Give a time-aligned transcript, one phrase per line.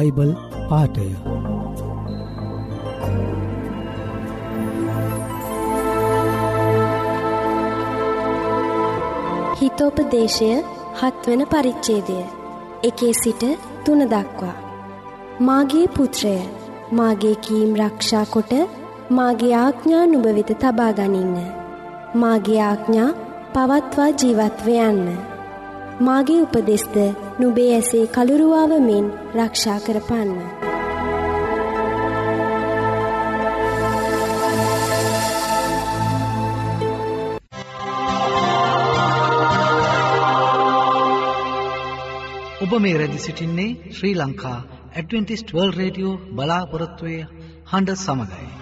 [0.00, 0.30] Bible
[0.68, 1.06] පාටය
[9.60, 10.50] හිතෝපදේශය
[11.00, 12.18] හත්වන පරිච්චේදය
[12.82, 13.42] එකේ සිට
[13.84, 14.56] තුන දක්වා.
[15.40, 16.36] මාගේ පුත්‍රය
[16.92, 18.52] මාගේ කීම් රක්ෂා කොට
[19.10, 21.36] මාගේ ආඥා නුභවිත තබා ගනින්න.
[22.14, 23.10] මාගේ ආඥා
[23.54, 25.08] පවත්වා ජීවත්ව යන්න.
[26.00, 26.96] මාගේ උපදෙස්ද
[27.40, 30.32] නුබේ ඇසේ කළුරුවාව මෙන් රක්ෂා කරපන්න.
[42.62, 44.58] ඔබ මේ රැදි සිටින්නේ Sri Lanka
[44.92, 47.20] Adventist World Radio බලාපොරොත්තුවය
[47.70, 48.59] හඬ සමඟයි.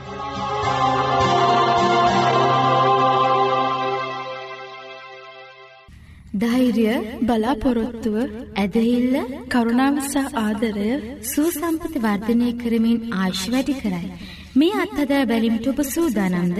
[6.42, 6.86] ධෛර්ය
[7.22, 8.16] බලාපොරොත්තුව
[8.56, 9.16] ඇදහිල්ල
[9.48, 10.90] කරුණාවසහ ආදරය
[11.24, 14.12] සූසම්පති වර්ධනය කරමින් ආශ් වැඩි කරයි.
[14.54, 16.58] මේ අත්හදා බැලිමිට ඔබ සූදානම්ද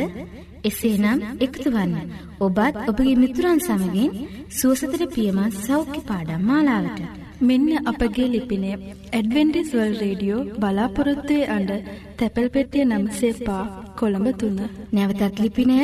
[0.65, 1.95] එසේනම් එකතු වන්න.
[2.41, 4.13] ඔබත් ඔබගේ මිතුරන් සමගින්
[4.51, 7.01] සුවසතර පියමත් සෞඛ්‍ය පාඩම් මාලාවට.
[7.41, 8.71] මෙන්න අපගේ ලිපිනය
[9.13, 11.71] ඇඩවෙන්ඩිස් වල් රේඩියෝ බලාපොරොත්තුවේ අඩ
[12.19, 13.65] තැපැල් පෙටිය නම්සේ පා
[13.99, 14.59] කොළඹ තුන්න.
[14.93, 15.79] නැවතත් ලිපිනය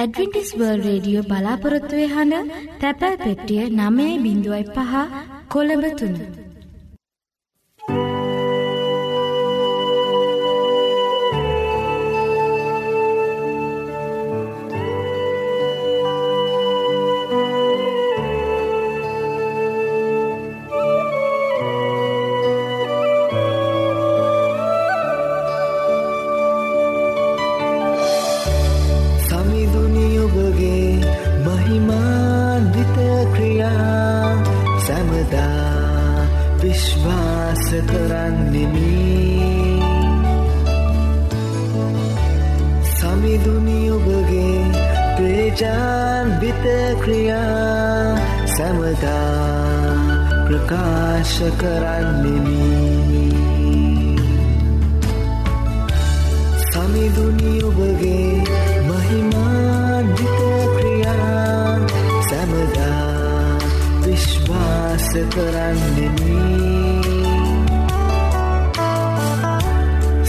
[0.00, 4.92] ඇඩවෙන්ටිස් වර්ල් රේඩියෝ බලාපොරොත්තුවේ හඬ තැපැල් පෙට්ටිය නමේ බිඳුවයි පහ
[5.48, 6.37] කොළඹ තුන්න.
[56.88, 58.44] සමිඳුනි ඔබගේ
[58.88, 60.38] මහිමාන්විත
[60.76, 61.76] ක්‍රියා.
[62.28, 63.58] සැමදා
[64.04, 66.38] විශ්වාස කරන්නෙමි.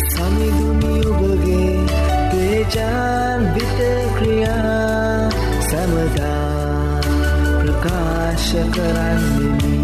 [0.03, 1.73] සමිඳුනි ඔබගේ
[2.31, 3.79] තේජාන්විත
[4.19, 5.29] ක්‍රියා.
[5.71, 7.01] සැමදා
[7.61, 9.78] ප්‍රකාශ කරන්නෙමි.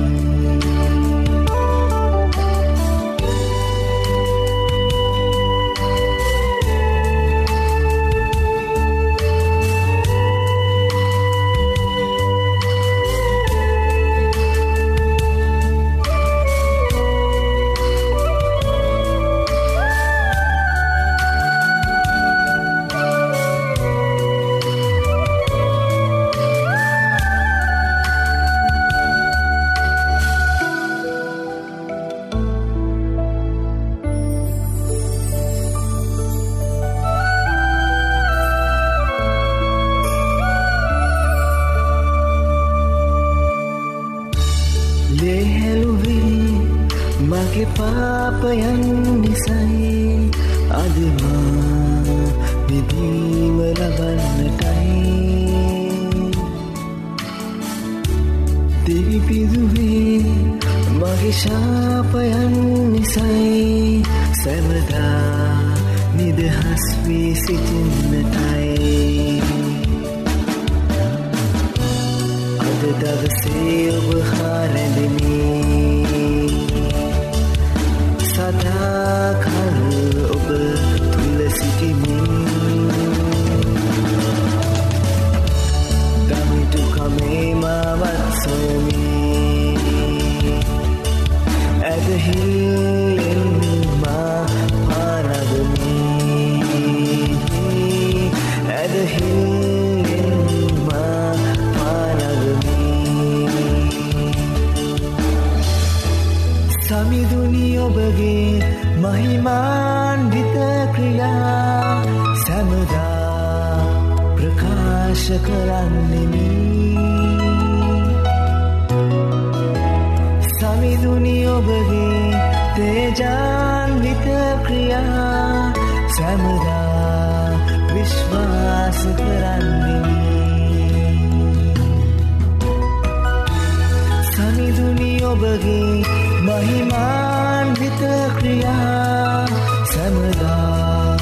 [137.05, 138.01] මහිමාන්විත
[138.37, 139.45] ක්‍රියා
[139.93, 141.17] සැමදා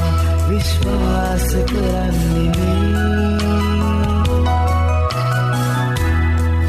[0.49, 2.71] විශ්වාස කරන්නෙමි.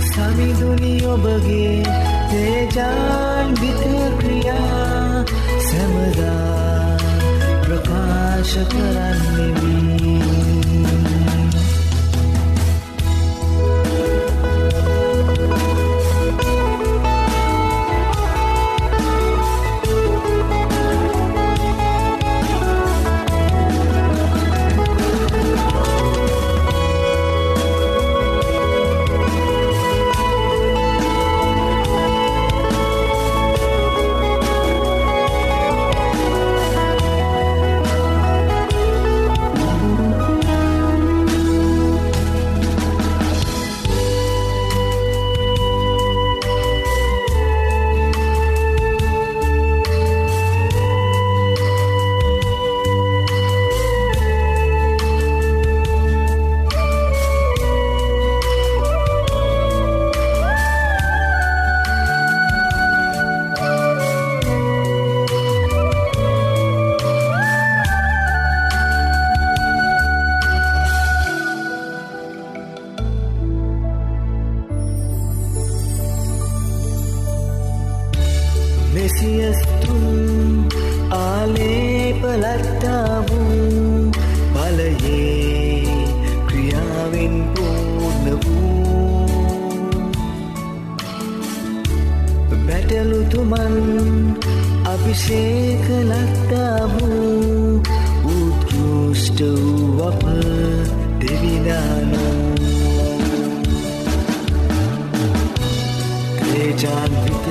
[0.08, 1.82] සමිදුනි ඔබගේ
[2.30, 3.84] තේජාන්විත
[4.20, 5.24] ක්‍රියා
[5.68, 6.98] සැමදා
[7.64, 10.33] ප්‍රකාශ කරන්නෙමි.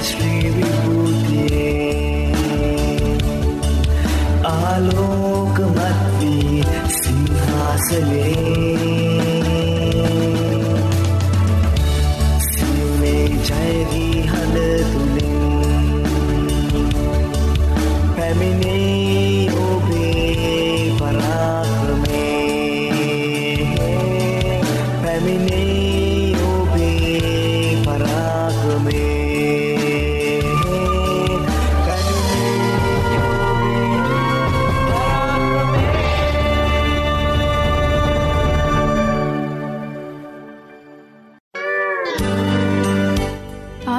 [0.03, 1.93] තේජාන්විත ශ්‍රී විභූතියේ
[4.43, 5.83] ආලෝකමත්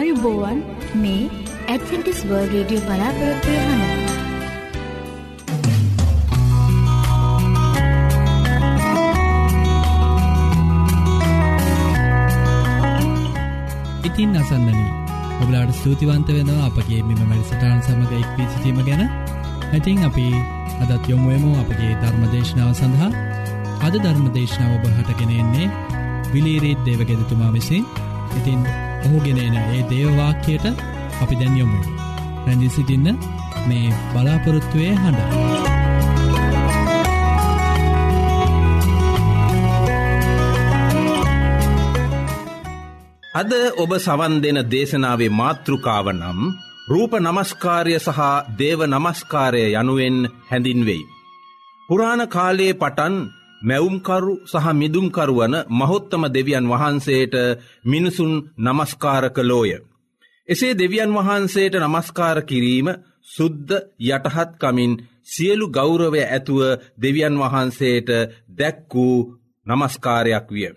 [0.04, 0.58] ආයුබෝවන්
[0.94, 1.20] මේ
[1.66, 4.10] ඇඩ්වෙන්ටිස් වර්ල් රේඩියෝ බලාපොරොත්තුවය හඬ.
[14.04, 14.90] ඉතින් අසන්නනී
[15.40, 19.08] ඔබලාට ස්තුතිවන්ත වෙනවා අපගේ මෙම වැඩසටාන් සමඟ එක්වී සිටීම ගැන.
[19.72, 20.28] ඇතින් අපි
[20.82, 23.12] අදත් යොමුුවමු අපගේ ධර්මදේශනාව සඳහා.
[23.86, 25.74] අද ධර්මදේශනාව ඔබ හටගෙනෙන්නේ
[26.32, 27.94] විලීරීත් දේවගෙදතුමා විසින්.
[28.36, 28.60] ඉතින්
[29.04, 30.66] ඔහුගෙනන ඒ දේවවාක්‍යයට
[31.22, 31.80] අපි දැන් යොමු
[32.44, 33.08] රැඳි සිටින්න
[33.68, 35.74] මේ බලාපොරොත්තුවය හඬ
[43.34, 46.40] අද ඔබ සවන් දෙන දේශනාවේ මාතෘකාව නම්
[46.88, 48.20] රූප නමස්කාරය සහ
[48.58, 50.18] දේව නමස්කාරය යනුවෙන්
[50.50, 51.08] හැඳින්වෙයි.
[51.88, 53.14] පුරාණ කාලයේ පටන්
[53.64, 57.34] මැවුම්කරු සහ මිදුම්කරුවන මහොත්තම දෙවියන් වහන්සේට
[57.84, 59.70] මිනිසුන් නමස්කාර කලෝය.
[60.48, 62.88] එසේ දෙවියන් වහන්සේට නමස්කාර කිරීම
[63.26, 64.92] සුද්ධ යටහත්කමින්
[65.24, 66.60] සියලු ගෞරවය ඇතුව
[66.98, 68.08] දෙවියන් වහන්සේට
[68.50, 69.18] දැක් වූ
[69.66, 70.72] නමස්කාරයක් විය.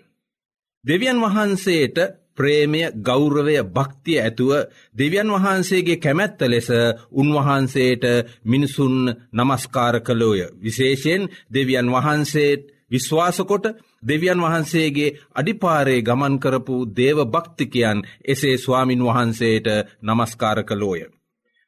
[0.84, 1.96] දෙවියන් වහන්සේට
[2.36, 4.50] ප්‍රේමය ගෞරවය භක්තිය ඇතුව
[4.94, 6.68] දෙවියන් වහන්සේගේ කැමැත්ත ලෙස
[7.12, 8.04] උන්වහන්සේට
[8.44, 8.96] මිනිසුන්
[9.32, 10.40] නමස්කාර කළෝය.
[10.56, 13.66] විශේෂයෙන් දෙවියන් වහන්සේට විශ්වාසකොට
[14.02, 19.66] දෙවියන් වහන්සේගේ අඩිපාරේ ගමන් කරපු දේව භක්තිකයන් එසේ ස්වාමින් වහන්සේට
[20.02, 21.00] නමස්කාර කළෝය.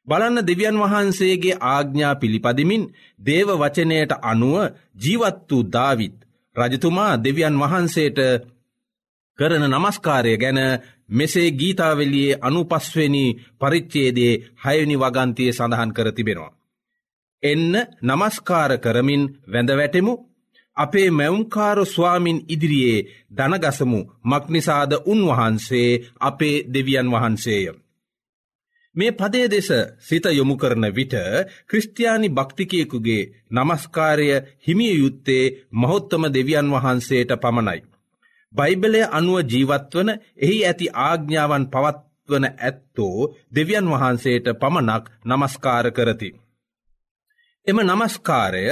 [0.07, 2.83] බලන්න දෙවියන් වහන්සේගේ ආග්ඥා පිළිපදිමින්
[3.19, 4.55] දේව වචනයට අනුව
[4.97, 6.17] ජීවත් වූ දාවිත්.
[6.55, 8.19] රජතුමා දෙවියන් වහන්සේට
[9.39, 10.59] කරන නමස්කාරය ගැන
[11.09, 13.25] මෙසේ ගීතාවලියේ අනුපස්වනි
[13.59, 16.51] පරිච්චේදේ හයනි වගන්තිය සඳහන් කර තිබෙනවා.
[17.43, 17.73] එන්න
[18.03, 20.13] නමස්කාර කරමින් වැඳවැටෙමු
[20.77, 27.65] අපේ මැවුම්කාර ස්වාමින් ඉදිරියේ දනගසමු මක්නිසාද උන්වහන්සේ අපේ දෙවියන් වහන්සේය.
[28.95, 31.13] මේ පදේ දෙස සිත යොමු කරන විට
[31.67, 34.27] ක්‍රස්ටයානි භක්තිකයෙකුගේ නමස්කාරය
[34.59, 37.79] හිමිය යුත්තේ මහොත්තම දෙවියන් වහන්සේට පමණයි.
[38.53, 43.17] බයිබලය අනුව ජීවත්වන එහි ඇති ආග්ඥාවන් පවත්වන ඇත්තෝ
[43.51, 46.29] දෙවියන් වහන්සේට පමණක් නමස්කාර කරති.
[47.67, 48.65] එම නමස්කාරය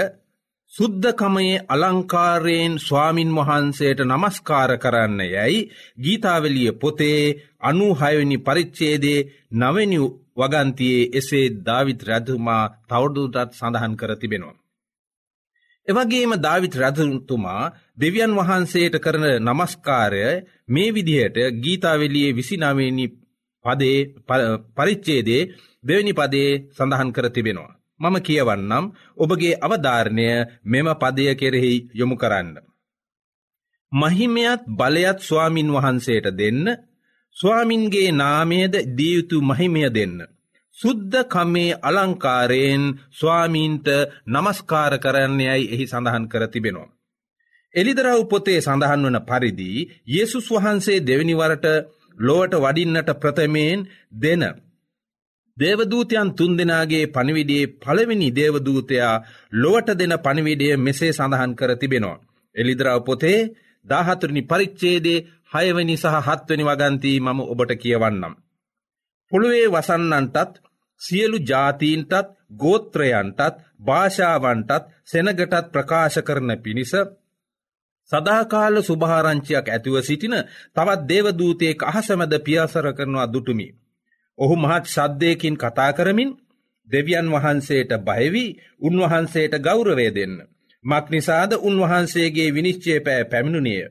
[0.73, 5.61] සුද්ධකමයේ අලංකාරයෙන් ස්වාමින් වහන්සේට නමස්කාර කරන්න යැයි
[5.97, 7.23] ගීතාවලිය පොතේ
[7.61, 9.99] අනුහයනි පරිච්චේදේ නවැනි
[10.37, 14.59] වගන්තියේ එසේ ධවිත් රැතුමා තවඩුටත් සඳහන් කර තිබෙනවා.
[15.87, 20.23] එවගේම ධවිත් රැතුතුමා දෙවියන් වහන්සේට කරන නමස්කාරය
[20.67, 23.07] මේ විදිහට ගීතාවෙලියේ විසිනාවනි
[23.65, 23.99] පදේ
[24.77, 25.43] පරිච්චේදේ
[25.83, 27.78] දෙවැනි පදේ සඳහන් කර තිබෙනවා.
[27.99, 28.85] මම කියවන්නම්
[29.17, 30.27] ඔබගේ අවධාරණය
[30.65, 32.49] මෙම පදය කෙරෙහි යොමු කරන්න.
[33.91, 36.65] මහිමයත් බලයත් ස්වාමින් වහන්සේට දෙන්න
[37.37, 40.17] ස්වාමින්ගේ නාමයද දියයුතු මහිමය දෙන්න.
[40.77, 43.87] සුද්ධ කමේ අලංකාරයෙන් ස්වාමීන්ට
[44.27, 46.93] නමස්කාර කරන්නයයි එහි සඳහන් කර තිබෙනවා.
[47.75, 49.71] එලිදරව් පොතේ සඳහන් වන පරිදි
[50.07, 51.65] යෙසුස් වහන්සේ දෙවනිවරට
[52.17, 53.79] ලෝට වඩින්නට ප්‍රථමයෙන්
[54.13, 54.43] දෙන.
[55.59, 59.15] දේවදූතයන් තුන් දෙනාගේ පණවිඩේ පළවෙනි දේවදූතයා
[59.53, 62.21] ලොවට දෙන පණවිඩය මෙසේ සඳහන් කර තිබෙනවා.
[62.55, 63.39] එලිදරව් පොතේ
[63.85, 68.33] දාහතුරනි පරිච්චේදේ හයවනි සහ හත්වනි වගන්තී මම ඔබට කියවන්නම්.
[69.31, 70.53] පොළුවේ වසන්නන්ටත්
[71.01, 76.93] සියලු ජාතීන්ටත් ගෝත්‍රයන්ටත් භාෂාවන්ටත් සෙනගටත් ප්‍රකාශ කරන පිණිස
[78.11, 80.35] සදාකාල සුභාරංචියක් ඇතිව සිටින
[80.75, 83.67] තවත් දේවදූතයෙක් අහසමැද පියාසර කරනවා දුටුමි.
[84.39, 86.31] ඔහු මහත් ශද්ධයකින් කතා කරමින්
[86.87, 90.35] දෙවියන් වහන්සේට බයවී උන්වහන්සේට ගෞරවය දෙන්න.
[90.85, 93.83] මක්නිසාද උන්වහන්සේගේ විනිශ්චය පෑ පැමිණුණිය.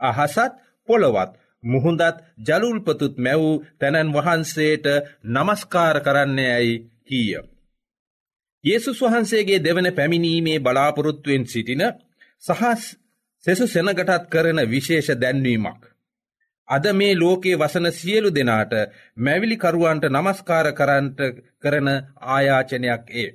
[0.00, 0.52] අහසත්
[0.88, 1.32] පොළොවත්
[1.64, 4.86] මුහුදත් ජලුල්පතුත් මැවූ තැනැන් වහන්සේට
[5.24, 7.40] නමස්කාර කරන්නේ ඇයි කීය.
[8.64, 11.82] යේසුස් වහන්සේගේ දෙවන පැමිණීමේ බලාපොරොත්තුවෙන් සිටින
[12.42, 12.82] සහස්
[13.44, 15.91] සෙසු සෙනගටත් කරන විශේෂ දැන්වීමක්.
[16.72, 18.72] අද මේ ලෝකයේ වසන සියලු දෙනාට
[19.16, 21.18] මැවිලිකරුවන්ට නමස්කාර කරන්ට
[21.62, 21.88] කරන
[22.28, 23.30] ආයාචනයක් ඒ.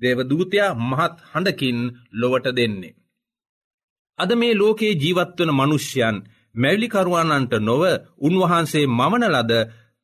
[0.00, 1.78] දේවදූතයා මහත් හඬකින්
[2.12, 2.96] ලොවට දෙන්නේ.
[4.18, 6.16] අද මේ ලෝකයේ ජීවත්වන මනුෂ්‍යයන්
[6.54, 7.82] මැවිලිකරුවන්නන්ට නොව
[8.20, 9.52] උන්වහන්සේ මමන ලද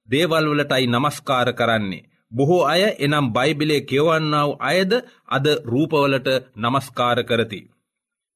[0.08, 2.06] දේවල්වලටයි නමස්කාර කරන්නේ.
[2.32, 4.92] බොහෝ අය එනම් බයිබිලේ කියවන්නාව අයද
[5.28, 7.60] අද රූපවලට නමස්කාර කරති.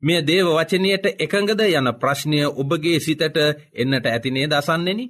[0.02, 3.36] මෙය දේව වචනයට එකඟද යන ප්‍රශ්නය ඔබගේ සිතට
[3.74, 5.06] එන්නට ඇතිනේ දසන්නෙනි.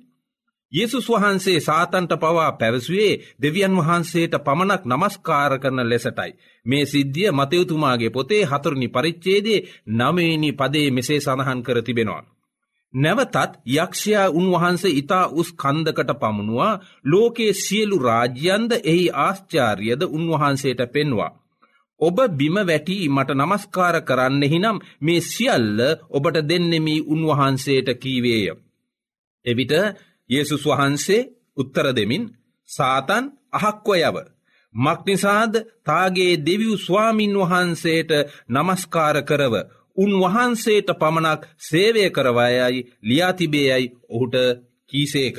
[0.72, 6.32] යෙසුස් වහන්සේ සාතන්ට පවා පැවසුවේ දෙවියන් වහන්සේට පමණක් නමස්කාර කරන ලෙසටයි.
[6.66, 12.22] මේ සිද්ධිය මතයුතුමාගේ පොතේ හතුරනි පරිච්චේදේ නමේනි පදේ මෙසේ සඳහන් කර තිබෙනවා.
[12.94, 21.32] නැවතත් යක්ෂයා උන්වහන්සේ ඉතා උස් කන්දකට පමුණවා ලෝකයේ සියලු රාජ්‍යන්ද එහි ආශ්චාර්යද උන්වහන්සේට පෙන්වා.
[22.02, 25.78] ඔබ බිම වැටී මට නමස්කාර කරන්නෙහිනම් මේ සියල්ල
[26.11, 28.47] ඔබට දෙන්නෙමි උන්වහන්සේට කීවේය.
[29.47, 29.73] එවිට
[30.30, 32.25] යේසුස් වහන්සේ උත්තර දෙමින්
[32.68, 34.16] සාතන් අහක්ව යව.
[34.75, 38.11] මක්නිසාද තාගේ දෙවියු ස්වාමින් වහන්සේට
[38.49, 39.54] නමස්කාර කරව
[39.97, 44.35] උන්වහන්සේට පමණක් සේවය කරවායයි ලියාතිබේයයි ඔහුට
[44.90, 45.37] කීසේක.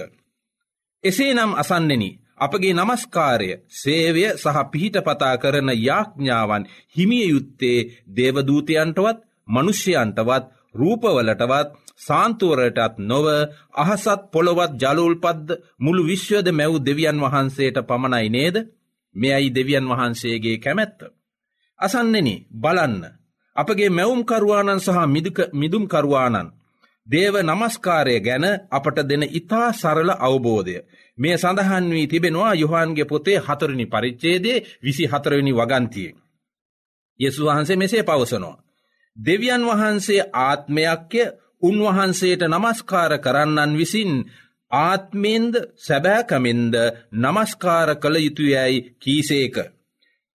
[1.04, 7.80] එසේ නම් අසන්නෙනි අපගේ නමස්කාරය සේවය සහ පිහිටපතා කරන යාඥාවන් හිමිය යුත්තේ
[8.16, 13.26] දේවදූතයන්ටවත් මනුෂ්‍යයන්ටවත් රූපවලටවත් සාන්තුවරටත් නොව
[13.76, 18.58] අහසත් පොළොවත් ජලුල්පද්ද මුළු විශ්වද මැව් දෙවියන් වහන්සේට පමණයි නේද
[19.16, 21.00] මෙයයි දෙවියන් වහන්සේගේ කැමැත්ත.
[21.80, 23.04] අසන්නෙන බලන්න
[23.56, 24.98] අපගේ මැවුම්කරවාණන් සහ
[25.54, 26.54] මිදුම්කරවාණන්
[27.08, 30.78] දේව නමස්කාරය ගැන අපට දෙන ඉතා සරල අවබෝධය.
[31.18, 36.16] මේ සඳහන් වී තිබෙනවා යොහන්ගේ පොතේ හතරනි පරිච්චේදේ විසි හතරවෙනි වගන්තියෙන්.
[37.20, 38.62] යෙසු වහන්සේ මෙසේ පවසනවා.
[39.18, 41.24] දෙවියන් වහන්සේ ආත්මයක්ය
[41.62, 44.14] උන්වහන්සේට නමස්කාර කරන්නන් විසින්
[44.72, 46.74] ආත්මෙන්ද සැබෑකමෙන්ද
[47.14, 49.56] නමස්කාර කළ යුතුයැයි කීසේක.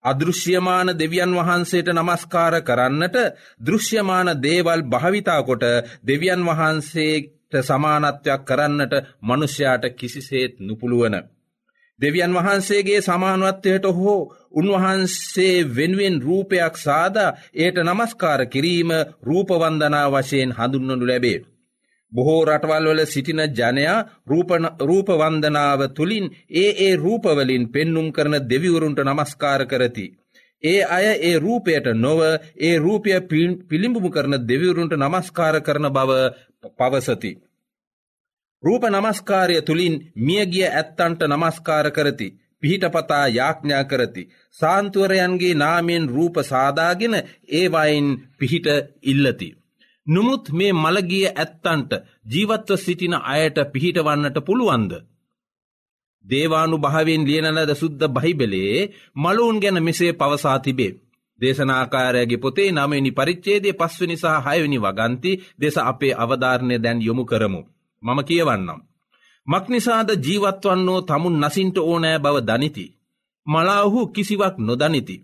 [0.03, 3.15] අදෘශ්‍යමාන දෙවියන් වහන්සේට නමස්කාර කරන්නට
[3.61, 5.63] දෘශ්‍යමාන දේවල් භාවිතාකොට
[6.03, 11.15] දෙවියන් වහන්සේට සමානත්වයක් කරන්නට මනුෂ්‍යයාට කිසිසේත් නුපුළුවන.
[11.99, 14.19] දෙවියන් වහන්සේගේ සමානුවත්වයට හෝ
[14.51, 18.89] උන්වහන්සේ වෙනුවෙන් රූපයක් සාදා ඒට නමස්කාර කිරීම
[19.23, 21.39] රූපවන්දනා වශයෙන් හඳුන්වනු ලැබේ.
[22.11, 23.97] බොහෝ රටවල්වල සිටින ජනයා
[24.81, 30.05] රූපවන්දනාව තුළින් ඒ ඒ රූපවලින් පෙන්නුම් කරන දෙවිවරුන්ට නමස්කාර කරති.
[30.63, 32.19] ඒ අය ඒ රූපයට නොව
[32.59, 33.11] ඒ රූපය
[33.69, 36.11] පිළිඹුමු කරන දෙවිවරුන්ට නමස්කාර කරන බව
[36.77, 37.31] පවසති.
[38.63, 42.27] රූප නමස්කාරය තුළින් මියගිය ඇත්තන්ට නමස්කාර කරති.
[42.63, 44.23] පිහිටපතා යාඥා කරති.
[44.51, 47.15] සාන්තුවරයන්ගේ නාමෙන් රූප සාදාගෙන
[47.49, 48.67] ඒවයින් පිහිට
[49.03, 49.49] ඉල්ලති.
[50.07, 51.91] නොමුත් මේ මළගිය ඇත්තන්ට
[52.25, 54.91] ජීවත්ව සිටින අයට පිහිටවන්නට පුළුවන්ද.
[56.25, 60.97] දේවානු භාවෙන් ලියනලද සුද්ද බහිබලේ මලුන් ගැන මෙසේ පවසා තිබේ.
[61.39, 67.61] දේශනාකාරයගේ පොතේ නමනි පරිච්චේදේ පස්වනි සහ හයවනි වගන්ති දෙස අපේ අවධාරණය දැන් යොමු කරමු.
[68.03, 68.79] මම කියවන්නම්.
[69.47, 72.85] මක්නිසාද ජීවත්වන්නෝ තමුන් නසින්ට ඕනෑ බව දනිති.
[73.47, 75.15] මලාහු කිසිවක් නොදනිති.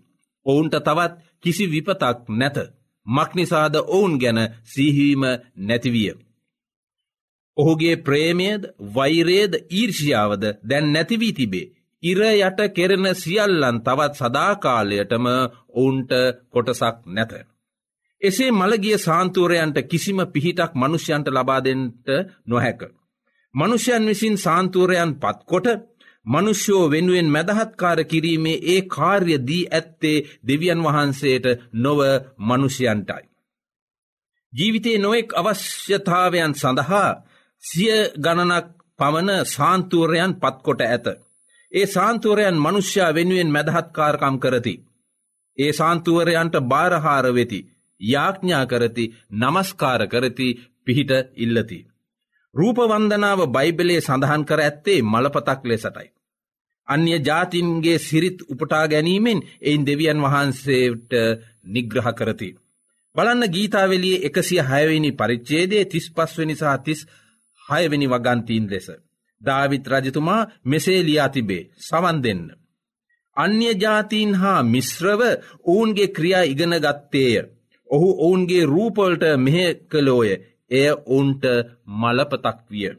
[0.46, 2.56] ඔවුන්ට තවත් කිසි විපතක් නැත.
[3.06, 5.22] මක්නිසාද ඔවුන් ගැන සිහිවීම
[5.58, 6.12] නැතිවිය.
[7.56, 8.62] ඔහුගේ ප්‍රේමයද
[8.94, 11.72] වෛරේද ඊර්ෂියාවද දැන් නැතිවී තිබේ.
[12.02, 15.26] ඉර යට කෙරෙන සියල්ලන් තවත් සදාකාලයටම
[15.72, 16.10] ඔවුන්ට
[16.50, 17.32] කොටසක් නැත.
[18.22, 22.06] එසේ මළගිය සාන්තුවරයන්ට කිසිම පිහිටක් මනුෂ්‍යන්ට ලබාදෙන්ට
[22.46, 22.80] නොහැක.
[23.54, 25.66] මනුෂ්‍යයන් විසින් සාන්තුවරයන් පත්කොට
[26.26, 31.98] මනුෂ්‍යෝ වෙනුවෙන් මැදහත්කාර කිරීමේ ඒ කාර්ය දී ඇත්තේ දෙවියන් වහන්සේට නොව
[32.38, 33.24] මනුෂ්‍යයන්ටයි.
[34.52, 37.10] ජීවිතේ නොෙක් අවශ්‍යතාවයන් සඳහා
[37.62, 38.66] සිය ගණනක්
[38.98, 41.06] පමණ සාන්තුවරයන් පත්කොට ඇත.
[41.72, 44.74] ඒ සාන්තුවරයන් මනුෂ්‍යයා වෙනුවෙන් මැදහත්කාරකම් කරති.
[45.58, 47.60] ඒ සාන්තුවරයන්ට භාරහාර වෙති.
[48.00, 50.48] යාඥා කරති නමස්කාර කරති
[50.84, 51.78] පිහිට ඉල්ලති.
[52.54, 56.08] රූපවන්දනාව බයිබලේ සඳහන් කර ඇත්තේ මලපතක් ලෙසටයි.
[56.88, 61.12] අන්‍ය ජාතින්ගේ සිරිත් උපටා ගැනීමෙන් එයින් දෙවියන් වහන්සේට
[61.66, 62.50] නිග්‍රහ කරති.
[63.16, 67.00] බලන්න ගීතාවෙලිය එකසිය හයවෙනි පරිච්චේදේ තිස් පස්වනි සහ තිස්
[67.62, 68.88] හයවෙනි වගන්තීන් ලෙස.
[69.42, 72.44] ධාවිත් රජතුමා මෙසේ ලියා තිබේ සවන් දෙන්න.
[73.36, 75.20] අන්‍ය ජාතීන් හා මිශ්‍රව
[75.64, 77.34] ඔවුන්ගේ ක්‍රියා ඉගෙන ගත්තේය.
[77.88, 79.58] ඔහු ඔවුන්ගේ රූපොල්ට මෙහ
[79.90, 80.30] කළෝය
[80.70, 81.44] එය ඔවුන්ට
[81.94, 82.92] මලපතක් විය.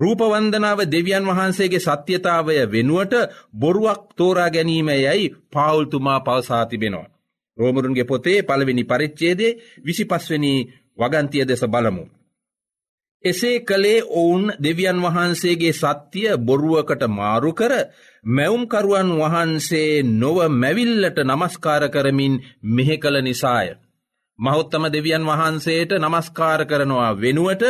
[0.00, 3.14] රූපවන්දනාව දෙවියන් වහන්සේගේ සත්‍යතාවය වෙනුවට
[3.54, 7.12] බොරුවක් තෝරා ගැනීම යැයි පවුල්තුමා පවසා තිබෙනවා.
[7.58, 10.52] රෝමරුන්ගේ පොතේ පළවෙනි පරිච්චේදේ විසි පස්වනි
[10.98, 12.04] වගන්තිය දෙස බලමු.
[13.24, 17.72] එසේ කළේ ඔවුන් දෙවියන් වහන්සේගේ සත්‍යය බොරුවකට මාරු කර
[18.24, 23.68] මැවුම්කරුවන් වහන්සේ නොව මැවිල්ලට නමස්කාර කරමින් මෙහෙ කළ නිසාය.
[24.38, 27.62] මහොත්තම දෙවියන් වහන්සේට නමස්කාර කරනවා වෙනුවට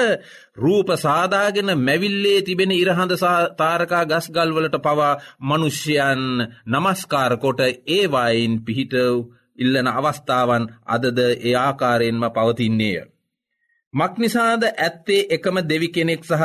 [0.57, 3.13] රූප සාදාගෙන මැවිල්ලේ තිබෙන ඉරහඳ
[3.57, 6.23] තාරකා ගස්ගල්වලට පවා මනුෂ්‍යයන්
[6.67, 9.15] නමස්කාරකොට ඒවායින් පිහිටව්
[9.59, 13.05] ඉල්ලන අවස්ථාවන් අදද ඒ ආකාරයෙන්ම පවතින්නේය.
[13.95, 16.43] මක්නිසාද ඇත්තේ එකම දෙවි කෙනෙක් සහ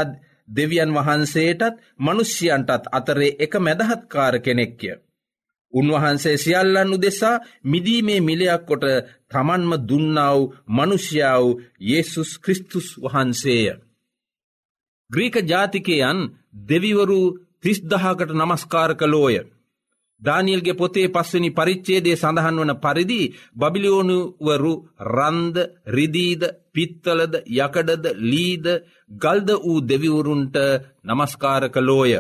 [0.49, 4.91] දෙවියන් වහන්සේටත් මනුෂ්‍යයන්ටත් අතරේ එක මැදහත්කාර කෙනෙක්ය.
[5.73, 8.83] උන්වහන්සේ සියල්ලන් උදෙසා මිදීමේ මිලයක් කොට
[9.31, 11.45] තමන්ම දුන්නාව මනුෂ්‍යාව
[11.81, 13.67] යේසුස් ක්‍රිස්තුස් වහන්සේය.
[15.09, 16.19] ග්‍රීක ජාතිකයන්
[16.61, 17.21] දෙවිවරු
[17.61, 19.35] තිස්දහකට නමස්කාර කලෝය.
[20.21, 23.21] දානියල්ගේ පොතේ පස්වනි පරිච්චේදේ සඳහන් වන පරිදි
[23.55, 24.73] බබිලියෝනුවරු
[25.09, 25.57] රන්ද
[25.87, 28.67] රිදීද පිත්තලද යකඩද ලීද
[29.17, 30.55] ගල්ද වූ දෙවිවරුන්ට
[31.05, 32.13] නමස්කාර කලෝය.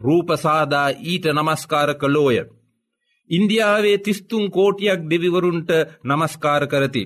[0.00, 2.38] රූපසාදා ඊට නමස්කාර කලෝය.
[3.30, 5.70] ඉන්දියාවේ තිස්තුන් කෝටියක් දෙවිවරුන්ට
[6.04, 7.04] නමස්කාර කරති.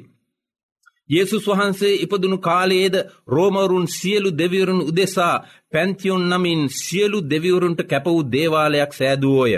[1.10, 5.34] යේසුස් වහන්සේ ඉපදුණු කාලයේද රෝමවරුන් සියලු දෙවිවරුන් උදෙසා
[5.72, 9.54] පැන්තියොන් නමින් සියලු දෙවිවරුන්ට කැපවූ දේවාලයක් සෑදුවෝය.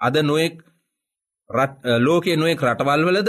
[0.00, 0.54] අද නොෙක්
[1.98, 3.28] ලෝකයේ නොෙක් රටවල්වලද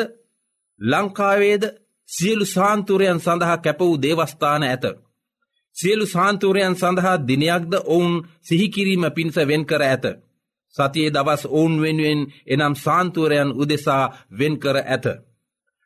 [0.82, 1.64] ලංකාවේද
[2.10, 4.84] සියලු සාන්තුරයන් සඳහා කැප වූ දේවස්ථාන ඇත.
[5.76, 10.06] සියලු සාන්තුරයන් සඳහා දිනයක්ද ඔවුන් සිහිකිරීම පිණිස වෙන් කර ඇත.
[10.76, 15.06] සතියේ දවස් ඔවුන් වෙනුවෙන් එනම් සාන්තුවරයන් උදෙසා වෙන් කර ඇත.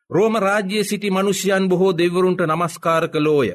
[0.10, 3.50] රෝම රාජ්‍යයේ සිටි මනුෂ්‍යයන් බොහෝ දෙවරුන්ට නමස්කාර කළෝය.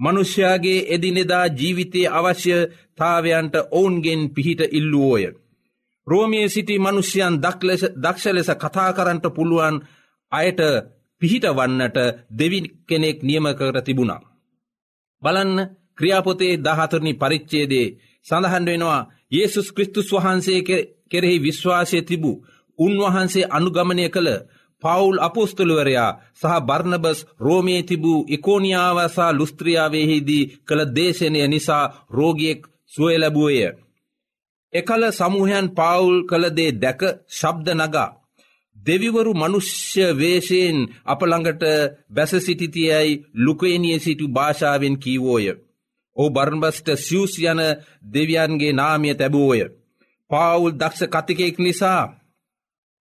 [0.00, 5.24] මනුෂ්‍යයාගේ එදිනෙදා ජීවිතයේ අවශ්‍යතාවයන්ට ඔවුන්ගෙන් පිහිට ඉල්ලුවෝය.
[6.06, 7.34] රෝමිය සිටි මනුෂ්‍යයන්
[8.02, 9.76] දක්ෂ ලෙස කතා කරන්ට පුළුවන්
[10.32, 10.60] අයට
[11.22, 11.96] පිහිටවන්නට
[12.30, 14.22] දෙවි කෙනෙක් නියම කර තිබුණා.
[15.22, 15.58] බලන්න
[15.96, 17.86] ක්‍රියාපොතේ දහතරණි පරිච්චේදේ
[18.26, 19.00] සඳහන් වෙනවා
[19.32, 20.60] ඒසුස් කෘස්තුස් වහන්සේ
[21.10, 22.42] කෙරෙහි විශ්වාසය තිබූ
[22.78, 24.30] උන්වහන්සේ අනුගමනය කළ
[24.82, 32.60] පවුල් අපෝස්තුලවරයා සහ බර්ණබස් රෝමයේ තිබූ ඉකෝනියාවසා ලුස්ත්‍රියාවයෙහිදී කළ දේශනය නිසා රෝගියෙක්
[32.92, 33.58] සුවය ලැබුවය.
[34.72, 38.10] එකල සමූහයන් පවුල් කළදේ දැක ශබ්ද නගා.
[38.76, 41.62] දෙවිවරු මනුෂ්‍ය වේශයෙන් අපළඟට
[42.10, 45.46] බැස සිටිතියයි ලුකේනිය සිටු භාෂාවෙන් කීවෝය.
[46.20, 47.60] ඕ බර්ණබස්ට සියස් යන
[48.06, 49.62] දෙවියන්ගේ නාමිය තැබූෝය.
[50.30, 52.02] පවුල් දක්ෂ කතිකෙක් නිසා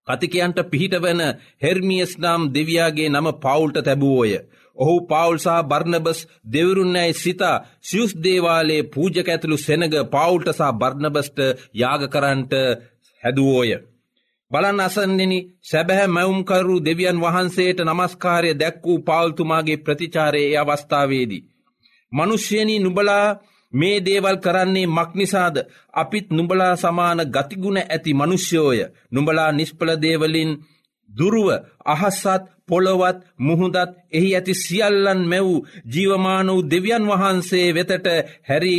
[0.08, 1.22] කතිකයන්ට පිහිටවන
[1.62, 4.34] හෙර්මියස් නම් දෙවයාගේ නම පවුල්ට තැබුවෝය.
[4.78, 11.38] ඔහු පවුල් සහ බර්ණබස් දෙවරුන්නැයි සිතා සියුස් දේවාලේ පූජක ඇතුළු සෙනග පවුල්ට සහ බර්ණබස්ට
[11.74, 12.54] යාග කරන්ට
[13.24, 13.72] හැදුවෝය.
[14.52, 21.46] බලන් අසන්නෙන සැබැහැ මැවුම්කරු දෙවියන් වහන්සේට නමස්කාරය දැක් වූ පවල්තුමාගේ ප්‍රතිචාරයේ අවස්ථාවේදී.
[22.12, 23.28] මනුෂ්‍යයනී නුබලා
[23.74, 25.56] මේ දේවල් කරන්නේ මක්නිසාද
[25.94, 28.80] අපිත් නුඹලා සමාන ගතිගුණ ඇති මනුෂ්‍යෝය
[29.12, 30.52] නුඹලා නිස්්පල දේවලින්
[31.10, 31.50] දුරුව
[31.86, 35.48] අහස්සත් පොළොවත් මුහුදත් එහි ඇති සියල්ලන් මැව්
[35.94, 38.08] ජීවමාන වූ දෙවියන් වහන්සේ වෙතට
[38.44, 38.76] හැරි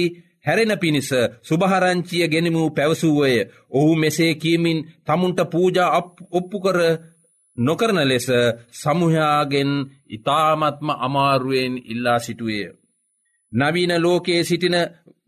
[0.46, 1.10] හැරෙන පිණිස
[1.42, 3.34] සුභහරංචිය ගෙනමූ පැවසුවය.
[3.70, 5.96] ඔහු මෙසේ කීමින් තමුන්ට පූජා
[6.30, 6.78] ඔප්පු කර
[7.58, 8.28] නොකරන ලෙස
[8.72, 9.70] සමුහයාගෙන්
[10.08, 12.79] ඉතාමත්ම අමාරුවෙන් ඉල්ලා සිටුවේ.
[13.52, 14.76] නවීන ලෝකයේ සිටින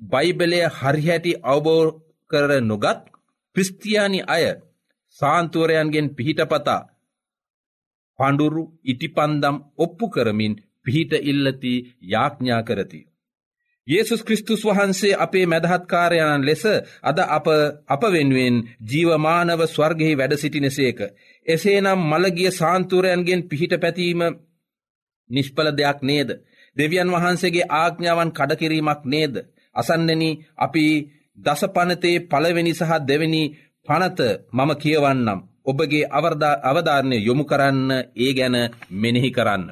[0.03, 1.83] බයිබලය හරිහැටි අවබෝ
[2.31, 3.01] කර නොගත්
[3.57, 4.45] ක්‍රිස්තියානි අය
[5.21, 6.81] සාන්තුවරයන්ගෙන් පිහිටපතා
[8.19, 10.55] පඩුරු ඉටිපන්දම් ඔප්පු කරමින්
[10.85, 13.01] පිහිට ඉල්ලති යාඥා කරති.
[13.89, 16.65] ඒසුස් කෘස්තුස් වහන්සේ අපේ මැදහත්කාරයණන් ලෙස
[17.03, 17.47] අද අප
[17.89, 20.99] අප වෙනුවෙන් ජීවමානව ස්වර්ගෙහි වැඩ සිටිනසේක.
[21.47, 24.21] එසේනම් මළගිය සාන්තුරයන්ගෙන් පිහිට පැතීම
[25.31, 26.31] නිෂ්පල දෙයක් නේද.
[26.77, 29.35] දෙවියන් වහන්සේගේ ආඥාවන් කඩකිරීමක් නේද.
[29.77, 30.23] අසන්නෙන
[30.57, 30.85] අපි
[31.39, 33.43] දසපනතේ පළවෙනි සහ දෙවැනි
[33.89, 34.21] පනත
[34.53, 35.41] මම කියවන්නම්.
[35.65, 36.11] ඔබගේ
[36.65, 38.57] අවධාරණය යොමු කරන්න ඒ ගැන
[38.93, 39.65] මෙනෙහි කරන්න.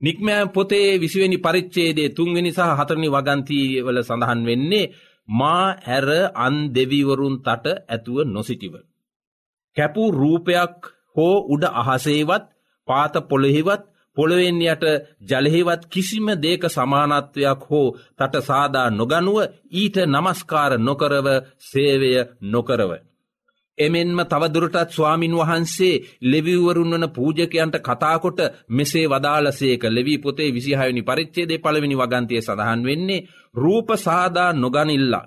[0.00, 4.90] නික්මෑම් පොතේ විසිවෙනි පරිච්චේදේ තුන්වෙනි සහ හතරණි වගන්තීවල සඳහන් වෙන්නේ
[5.28, 8.74] මා හැර අන් දෙවිවරුන් තට ඇතුව නොසිටිව.
[9.76, 10.76] කැපූ රූපයක්
[11.16, 12.44] හෝ උඩ අහසේවත්
[12.88, 13.82] පාත පොළොහෙවත්
[14.16, 14.84] පොළොවෙන් යට
[15.22, 17.86] ජලහෙවත් කිසිම දේක සමානත්වයක් හෝ
[18.18, 19.38] තට සාදා නොගනුව
[19.72, 21.26] ඊට නමස්කාර නොකරව
[21.60, 22.12] සේවය
[22.44, 22.92] නොකරව.
[23.78, 31.96] එමෙන්ම තවදුරටත් ස්වාමින් වහන්සේ ලෙවිවරුන් වන පූජකයන්ට කතාකොට මෙසේ වදාලසේක ලෙවී පොතේ විසිහයනි පරිච්චේදේ පළවෙනි
[31.96, 35.26] වගන්තය සඳහන් වෙන්නේ රූප සාදා නොගනිල්ලා.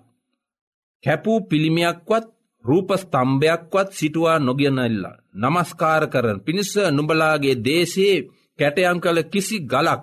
[1.04, 2.26] කැපූ පිළිමියක්වත්
[2.66, 5.20] රූප ස්තම්භයක්වත් සිටුවා නොගෙනල්ලා.
[5.36, 8.26] නමස්කාර කරන පිණිස නුඹලාගේ දේශයේ
[8.60, 10.02] කැටයම් කළ කිසි ගලක්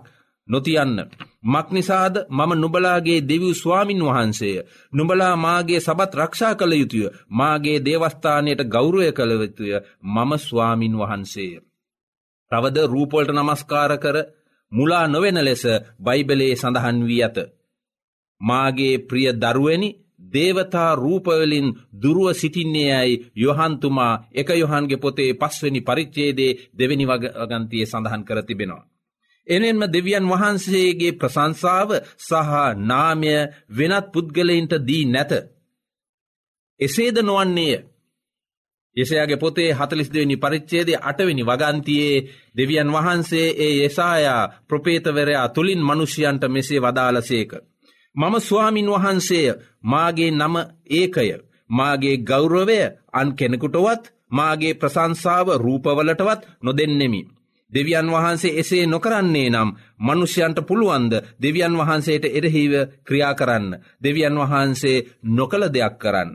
[0.48, 0.98] නොතියන්න.
[1.44, 4.56] මක්නිසාද මම නුබලාගේ දෙව් ස්වාමින් වහන්සේය.
[4.92, 9.72] නුබලා මාගේ සබත් රක්ෂා කළ යුතුය මාගේ දේවස්ථානයට ගෞරුවය කළ යුතුය
[10.04, 11.52] මම ස්වාමින් වහන්සේය.
[12.52, 14.16] තවද රූපොල්ට නමස්කාර කර
[14.72, 15.64] මුලා නොවෙන ලෙස
[16.00, 17.36] බයිබලයේ සඳහන් වී ඇත.
[18.40, 19.90] මාගේ ප්‍රිය දරුවනි
[20.22, 28.42] දේවතා රූපවලින් දුරුව සිටින්නේ යයි යොහන්තුමා එක යොහන්ගේ පොතේ පස්වනි පරිච්චේදේ දෙවැනි වගන්තිය සඳහන් කර
[28.42, 28.86] තිබෙනවා.
[29.46, 33.32] එනෙන්ම දෙවියන් වහන්සේගේ ප්‍රසංසාව සහ නාමය
[33.70, 35.32] වෙනත් පුද්ගලයින්ට දී නැත.
[36.80, 37.74] එසේද නොවන්නේය.
[38.96, 42.24] එසයාගේ පොතේ හතලිස්දවෙනි පරිච්චේදේ අටවෙනි වගන්තියේ
[42.56, 47.52] දෙවියන් වහන්සේ ඒ යසායා ප්‍රපේතවරයා තුළින් මනුෂ්‍යයන්ට මෙසේ වදාලසේක.
[48.16, 49.48] මම ස්වාමින් වහන්සේය
[49.82, 50.54] මාගේ නම
[50.90, 51.28] ඒකය
[51.70, 52.80] මාගේ ගෞරවය
[53.12, 57.22] අන් කෙනෙකුටවත් මාගේ ප්‍රසංසාව රූපවලටවත් නොදෙන්නෙමි.
[57.72, 62.72] දෙවියන් වහන්සේ එසේ නොකරන්නේ නම් මනුෂ්‍යයන්ට පුළුවන්ද දෙවියන් වහන්සේට එරහිව
[63.04, 63.68] ක්‍රියා කරන්න.
[64.02, 66.32] දෙවියන් වහන්සේ නොකළ දෙයක් කරන්න.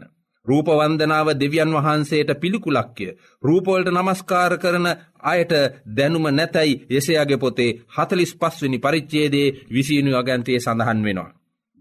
[0.48, 3.08] රූපවන්දනාව දෙවියන් වහන්සේට පිළිකුලක්ය.
[3.44, 4.88] රූපවලට නමස්කාර කරන
[5.24, 5.54] අයට
[5.88, 11.32] දැනුම නැතැයි එසයාගේ පොතේ හතලිස් පස්වනි පරිච්චේදේ විසිනු අගන්තයේ සඳහන් වෙනවා.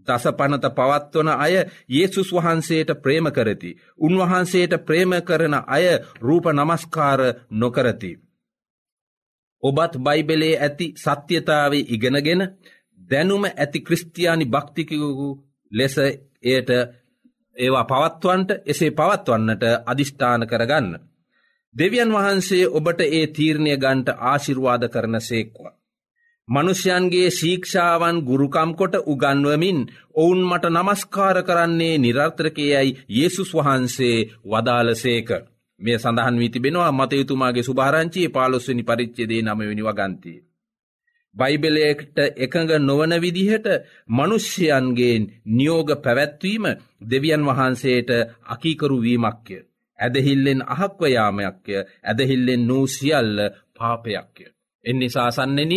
[0.07, 1.55] දස පනත පවත්වන අය
[1.91, 3.71] ඒසුස් වහන්සේට ප්‍රේම කරති.
[3.99, 5.85] උන්වහන්සේට ප්‍රේම කරන අය
[6.19, 8.11] රූප නමස්කාර නොකරති.
[9.63, 12.41] ඔබත් බයිබලේ ඇති සත්‍යතාවේ ඉගෙනගෙන
[13.09, 15.29] දැනුම ඇති ක්‍රස්තියානි භක්තිකයකු
[15.71, 16.69] ලෙස එයට
[17.57, 20.91] ඒවා පවත්වන්ට එසේ පවත්වන්නට අධිෂ්ඨාන කරගන්න.
[21.75, 25.76] දෙවියන් වහන්සේ ඔබට ඒ තීරණය ගන්ට ආශිර්වාද කරන සේක්වා.
[26.47, 29.79] මනුෂ්‍යයන්ගේ ශීක්ෂාවන් ගුරුකම්කොට උගන්වමින්
[30.15, 35.29] ඔවුන් මට නමස්කාර කරන්නේ නිරර්ථකයයි යේසුස් වහන්සේ වදාලසේක.
[35.81, 40.39] මේ සඳහන් වී තිබෙනවා මතයුතුමාගේ සුභාරංචිය පාලොස්වනි පරිච්චදේ නමවෙනි වගන්තිය.
[41.35, 43.67] බයිබලයට එකඟ නොවන විදිහට
[44.09, 45.15] මනුෂ්‍යයන්ගේ
[45.47, 46.65] නියෝග පැවැත්වීම
[47.03, 48.09] දෙවියන් වහන්සේට
[48.45, 49.57] අකීකරුවීමක්ය.
[49.99, 53.37] ඇදහිල්ලෙන් අහක්වයාමයක්ය ඇදහිල්ලෙන් නූසිියල්ල
[53.75, 54.45] පාපයක්ය.
[54.85, 55.73] එනිසා සන්නෙන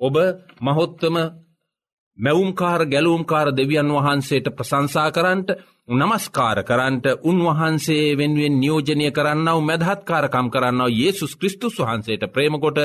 [0.00, 0.16] ඔබ
[0.60, 1.16] මහොත්තම
[2.18, 5.48] මැවුම්කාර ගැලුම්කාර දෙවියන් වහන්සේට ප්‍රසංසා කරන්නට
[5.90, 12.78] නමස්කාර කරන්නට උන්වහන්සේ වෙනුවෙන් නියෝජනය කරන්නව මැදහත්කාරකම් කරන්නව ඒසුස් කෘස්තුස් වහන්සේට ප්‍රේමකොට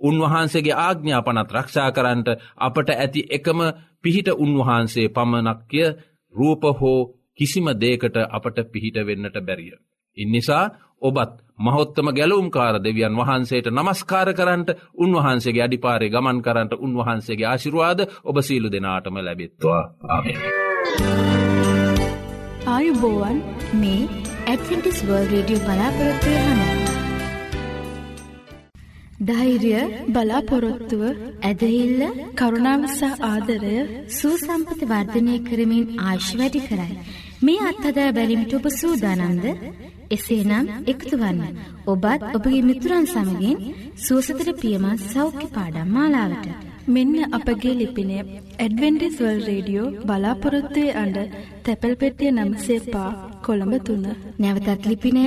[0.00, 3.60] උන්වහන්සේගේ ආග්ඥාපනත් රක්ෂා කරන්නට අපට ඇති එකම
[4.00, 5.82] පිහිට උන්වහන්සේ පමණක්ය
[6.34, 6.98] රූප හෝ
[7.34, 9.74] කිසිම දේකට අපට පිහිට වෙන්නට බැරිය.
[10.16, 10.64] ඉන්නිසා
[11.02, 18.70] ඔබත් මහොත්තම ගැලුම්කාර දෙවියන් වහන්සේට නමස්කාර කරන්නට උන්වහන්සේගේ අඩිපාරය ගමන් කරන්නට උන්වහන්සේගේ ආශිරවාද ඔබ සීලු
[18.70, 20.38] දෙනාටම ලැබෙත්වා ආමේ.
[22.68, 23.38] ආයුබෝවන්
[23.74, 24.02] මේ
[24.46, 26.60] ඇඩවෙන්ටිස් වර්ල් රේඩියෝ බලාපොරොත්වය හන.
[29.22, 29.74] ධෛර්ය
[30.10, 31.02] බලාපොරොත්තුව
[31.42, 32.02] ඇදහිල්ල
[32.34, 33.76] කරුණාවසා ආදරය
[34.12, 36.98] සූසම්පත වර්ධනය කරමින් ආශ් වැඩි කරයි.
[37.44, 39.44] මේ අත්හදා බැලිමිට ඔබ සූදානන්ද
[40.10, 41.40] එසේනම් එකතුවන්න
[41.86, 43.58] ඔබත් ඔබගේ මිතුරන් සමගින්
[43.98, 46.46] සුවසතර පියමත් සෞඛ්‍ය පාඩම් මාලාවට.
[46.88, 48.18] මෙන්න අපගේ ලිපිනය
[48.58, 51.16] ඇඩවෙන්ඩිස්වල් රේඩියෝ බලාපොරොත්තුවේ අඩ
[51.64, 53.10] තැපැල් පෙටිය නම්සේ පා
[53.42, 54.06] කොළඹ තුන්න.
[54.38, 55.24] නැවතත් ලිපිනය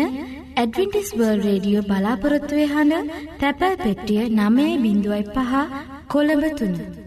[0.55, 5.53] ඇඩවෙන්ටිස් වර්ල් රේඩියෝ බලාපොරොත්තුවේ හඬ තැපැල් පෙට්ටිය නමේ බිඳුවයි පහ
[6.07, 7.06] කොළඹ තුන්න.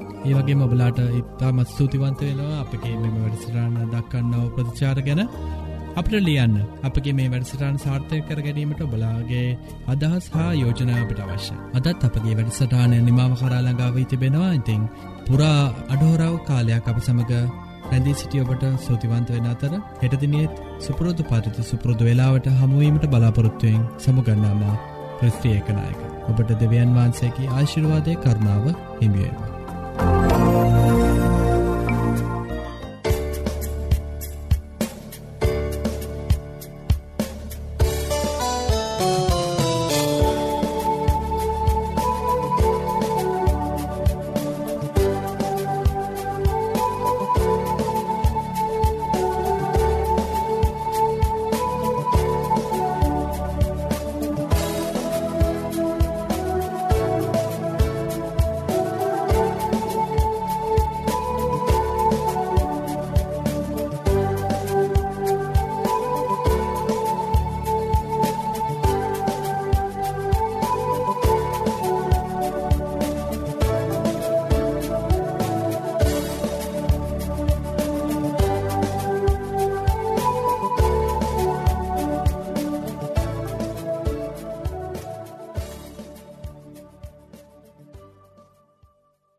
[0.21, 5.21] තුන්න ඒ වගේ මොබලාට ඉතාමත් ස්තුතිවන්ත වෙනවා අපගේ මෙම වැඩසිරාණ දක්කන්නව ප්‍රතිචාර ගැන.
[5.93, 9.57] අපට ලියන්න අපගේ මේ වැඩසටාන් සාර්ථය කර ගැනීමට බලාගේ
[9.87, 14.51] අදහස් හා යෝජනාවට අවශ්‍ය අදත් අපගේ වැඩසටානය නිමාව කරාලඟාවී තිබෙනවා.
[14.53, 14.83] ඉතිං
[15.27, 17.33] පුරා අඩහෝරාව කාලයක් අප සමඟ
[17.89, 24.61] රැඳී සිටිය ඔබට සෝතිවන්ත වෙන අතර හෙටදිනියත් සුපුරෝධ පරිති සුපුරෘධ වෙලාවට හමුවීමට බලාපොරොත්තුවයෙන් සමුගන්නාම
[25.19, 28.67] ප්‍රස්ත්‍රියකනායක ඔබට දෙවියන් වහන්සේකි ආශිර්වාදය කරනාව
[28.99, 29.50] හිමියේවා.
[29.97, 30.30] Bye.